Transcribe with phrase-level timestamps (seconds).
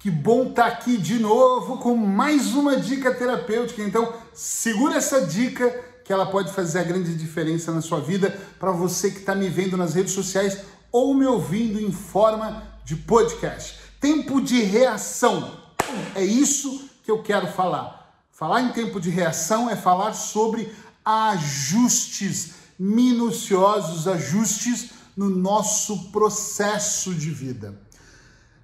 [0.00, 3.82] Que bom estar tá aqui de novo com mais uma dica terapêutica.
[3.82, 5.68] Então, segura essa dica
[6.02, 9.50] que ela pode fazer a grande diferença na sua vida para você que está me
[9.50, 13.78] vendo nas redes sociais ou me ouvindo em forma de podcast.
[14.00, 15.60] Tempo de reação.
[16.14, 18.24] É isso que eu quero falar.
[18.32, 20.72] Falar em tempo de reação é falar sobre
[21.04, 27.89] ajustes minuciosos, ajustes no nosso processo de vida.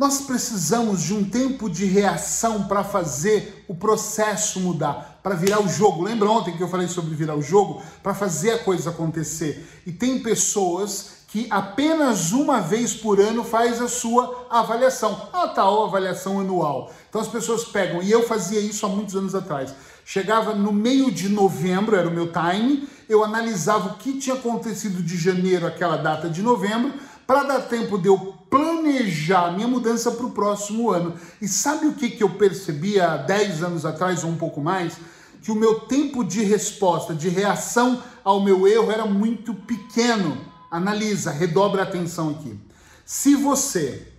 [0.00, 5.68] Nós precisamos de um tempo de reação para fazer o processo mudar, para virar o
[5.68, 6.02] jogo.
[6.02, 7.82] Lembra ontem que eu falei sobre virar o jogo?
[8.02, 9.82] Para fazer a coisa acontecer.
[9.84, 15.84] E tem pessoas que apenas uma vez por ano faz a sua avaliação, a tal
[15.84, 16.90] avaliação anual.
[17.10, 19.74] Então as pessoas pegam, e eu fazia isso há muitos anos atrás.
[20.02, 25.02] Chegava no meio de novembro, era o meu time, eu analisava o que tinha acontecido
[25.02, 26.94] de janeiro, aquela data de novembro,
[27.26, 31.14] para dar tempo de eu planejar minha mudança para o próximo ano.
[31.40, 34.96] E sabe o que, que eu percebi há 10 anos atrás, ou um pouco mais?
[35.40, 40.36] Que o meu tempo de resposta, de reação ao meu erro era muito pequeno.
[40.70, 42.58] Analisa, redobra a atenção aqui.
[43.04, 44.12] Se você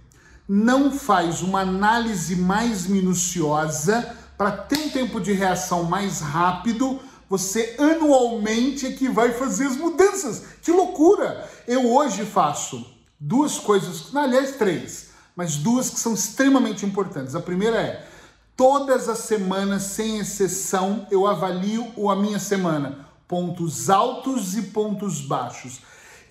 [0.47, 7.75] não faz uma análise mais minuciosa para ter um tempo de reação mais rápido, você
[7.80, 10.44] anualmente é que vai fazer as mudanças.
[10.61, 11.50] Que loucura!
[11.67, 12.91] Eu hoje faço
[13.22, 17.36] duas coisas, aliás, três, mas duas que são extremamente importantes.
[17.36, 18.08] A primeira é:
[18.58, 25.81] todas as semanas, sem exceção, eu avalio a minha semana, pontos altos e pontos baixos.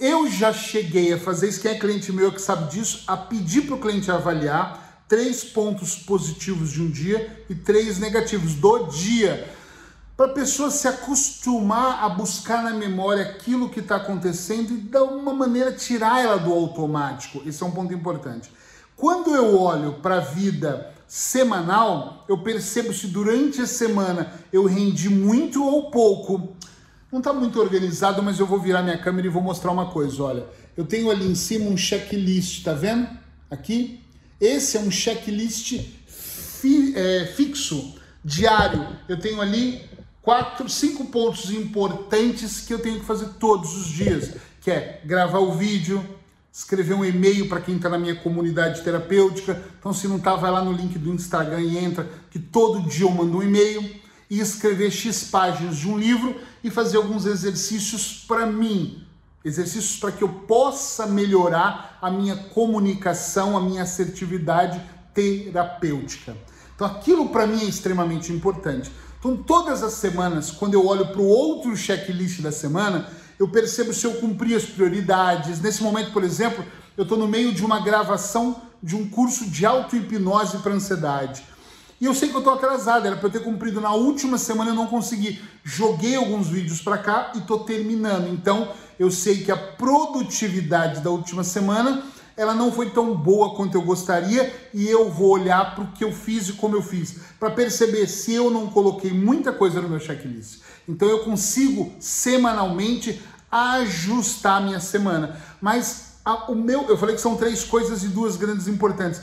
[0.01, 3.63] Eu já cheguei a fazer isso, quem é cliente meu que sabe disso, a pedir
[3.63, 9.49] para o cliente avaliar três pontos positivos de um dia e três negativos do dia
[10.21, 14.99] para a pessoa se acostumar a buscar na memória aquilo que está acontecendo e de
[14.99, 17.41] uma maneira tirar ela do automático.
[17.47, 18.53] Esse é um ponto importante.
[18.95, 25.09] Quando eu olho para a vida semanal, eu percebo se durante a semana eu rendi
[25.09, 26.55] muito ou pouco.
[27.11, 30.23] Não está muito organizado, mas eu vou virar minha câmera e vou mostrar uma coisa.
[30.23, 33.09] Olha, eu tenho ali em cima um checklist, tá vendo?
[33.51, 34.05] Aqui.
[34.39, 38.87] Esse é um checklist fi, é, fixo, diário.
[39.09, 39.89] Eu tenho ali
[40.31, 45.41] quatro, cinco pontos importantes que eu tenho que fazer todos os dias, que é gravar
[45.41, 46.09] o vídeo,
[46.53, 49.61] escrever um e-mail para quem está na minha comunidade terapêutica.
[49.81, 53.07] Então, se não está, vai lá no link do Instagram e entra, que todo dia
[53.07, 53.93] eu mando um e-mail
[54.31, 59.05] e escrever X páginas de um livro e fazer alguns exercícios para mim.
[59.45, 64.81] Exercícios para que eu possa melhorar a minha comunicação, a minha assertividade
[65.13, 66.37] terapêutica.
[66.81, 68.91] Então, aquilo para mim é extremamente importante.
[69.19, 73.07] Então, todas as semanas, quando eu olho para o outro checklist da semana,
[73.39, 75.61] eu percebo se eu cumpri as prioridades.
[75.61, 76.65] Nesse momento, por exemplo,
[76.97, 81.45] eu estou no meio de uma gravação de um curso de auto-hipnose para ansiedade.
[82.01, 84.71] E eu sei que eu estou atrasado, era para eu ter cumprido na última semana,
[84.71, 85.39] eu não consegui.
[85.63, 88.27] Joguei alguns vídeos para cá e estou terminando.
[88.33, 92.05] Então, eu sei que a produtividade da última semana
[92.37, 96.05] ela não foi tão boa quanto eu gostaria e eu vou olhar para o que
[96.05, 99.89] eu fiz e como eu fiz, para perceber se eu não coloquei muita coisa no
[99.89, 100.61] meu checklist.
[100.89, 103.21] Então eu consigo semanalmente
[103.51, 105.37] ajustar a minha semana.
[105.61, 109.21] Mas a, o meu, eu falei que são três coisas e duas grandes importantes.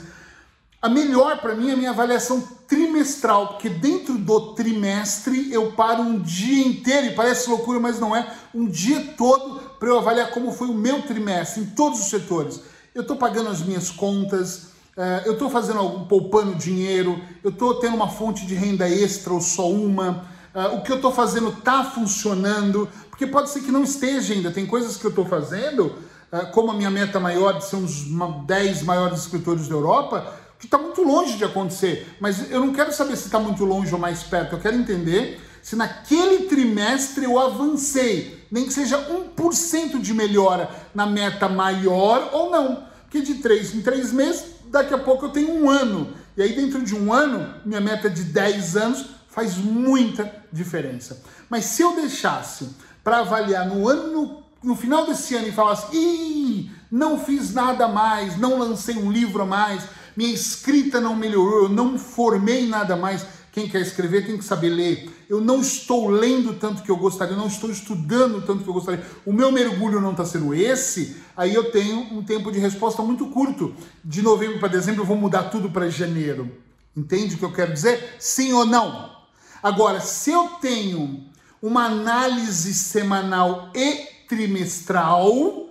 [0.80, 6.02] A melhor para mim é a minha avaliação trimestral, porque dentro do trimestre eu paro
[6.02, 10.30] um dia inteiro, e parece loucura, mas não é, um dia todo para eu avaliar
[10.30, 12.60] como foi o meu trimestre em todos os setores
[12.98, 17.76] eu estou pagando as minhas contas, uh, eu estou fazendo algum poupando dinheiro, eu estou
[17.76, 21.50] tendo uma fonte de renda extra ou só uma, uh, o que eu estou fazendo
[21.50, 25.94] está funcionando, porque pode ser que não esteja ainda, tem coisas que eu estou fazendo,
[26.32, 28.02] uh, como a minha meta maior de ser um dos
[28.46, 32.92] 10 maiores escritores da Europa, que está muito longe de acontecer, mas eu não quero
[32.92, 37.38] saber se está muito longe ou mais perto, eu quero entender se naquele trimestre eu
[37.38, 38.98] avancei, nem que seja
[39.36, 42.87] 1% de melhora na meta maior ou não.
[43.08, 46.12] Porque de três em três meses, daqui a pouco eu tenho um ano.
[46.36, 51.22] E aí, dentro de um ano, minha meta de 10 anos faz muita diferença.
[51.48, 52.68] Mas se eu deixasse
[53.02, 58.36] para avaliar no ano, no final desse ano e falasse, ih, não fiz nada mais,
[58.36, 59.84] não lancei um livro a mais,
[60.16, 64.68] minha escrita não melhorou, eu não formei nada mais quem quer escrever tem que saber
[64.68, 65.10] ler.
[65.28, 68.72] Eu não estou lendo tanto que eu gostaria, eu não estou estudando tanto que eu
[68.72, 69.04] gostaria.
[69.26, 71.16] O meu mergulho não está sendo esse.
[71.36, 73.74] Aí eu tenho um tempo de resposta muito curto.
[74.02, 76.50] De novembro para dezembro eu vou mudar tudo para janeiro.
[76.96, 78.16] Entende o que eu quero dizer?
[78.18, 79.16] Sim ou não?
[79.62, 81.26] Agora, se eu tenho
[81.60, 85.68] uma análise semanal e trimestral,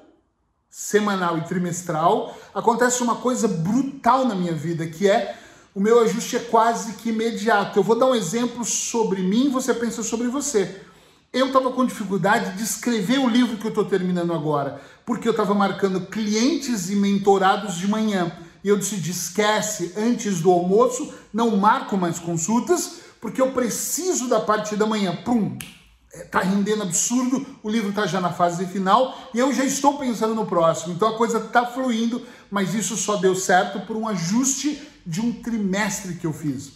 [0.70, 5.36] semanal e trimestral, acontece uma coisa brutal na minha vida, que é
[5.78, 7.78] o meu ajuste é quase que imediato.
[7.78, 10.82] Eu vou dar um exemplo sobre mim, você pensa sobre você.
[11.32, 15.34] Eu estava com dificuldade de escrever o livro que eu estou terminando agora, porque eu
[15.34, 18.32] estava marcando clientes e mentorados de manhã.
[18.64, 24.40] E eu decidi, esquece, antes do almoço, não marco mais consultas, porque eu preciso da
[24.40, 25.16] parte da manhã.
[25.24, 25.60] Pum!
[26.12, 30.00] É, tá rendendo absurdo, o livro tá já na fase final e eu já estou
[30.00, 30.96] pensando no próximo.
[30.96, 32.20] Então a coisa tá fluindo,
[32.50, 36.74] mas isso só deu certo por um ajuste de um trimestre que eu fiz.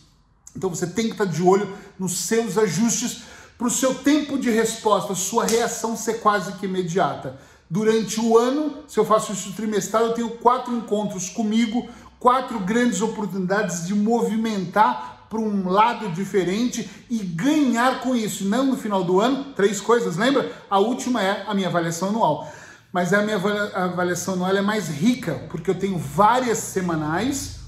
[0.56, 3.24] Então você tem que estar de olho nos seus ajustes
[3.58, 7.38] para o seu tempo de resposta, sua reação ser quase que imediata.
[7.70, 11.88] Durante o ano, se eu faço isso trimestral, eu tenho quatro encontros comigo,
[12.20, 18.46] quatro grandes oportunidades de movimentar para um lado diferente e ganhar com isso.
[18.46, 20.52] Não no final do ano, três coisas, lembra?
[20.70, 22.52] A última é a minha avaliação anual.
[22.92, 27.61] Mas a minha avaliação anual é mais rica, porque eu tenho várias semanais,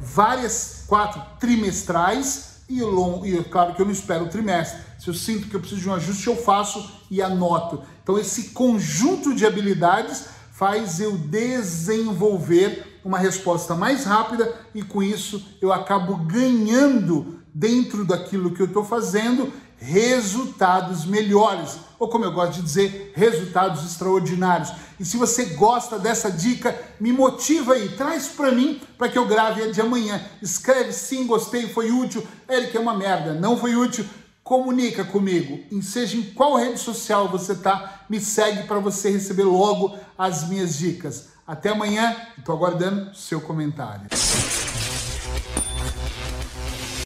[0.00, 4.80] várias quatro trimestrais e, long, e claro que eu não espero o trimestre.
[4.98, 7.82] Se eu sinto que eu preciso de um ajuste, eu faço e anoto.
[8.02, 15.42] Então esse conjunto de habilidades faz eu desenvolver uma resposta mais rápida e com isso
[15.62, 22.54] eu acabo ganhando dentro daquilo que eu estou fazendo resultados melhores, ou como eu gosto
[22.54, 24.72] de dizer, resultados extraordinários.
[24.98, 29.26] E se você gosta dessa dica, me motiva aí, traz para mim para que eu
[29.26, 30.20] grave a de amanhã.
[30.42, 32.26] Escreve sim, gostei, foi útil.
[32.48, 34.04] Eric é uma merda, não foi útil.
[34.42, 39.44] Comunica comigo, em seja em qual rede social você tá, me segue para você receber
[39.44, 41.28] logo as minhas dicas.
[41.46, 44.06] Até amanhã, estou aguardando seu comentário.